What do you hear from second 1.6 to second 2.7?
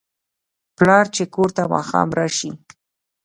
ماښام راشي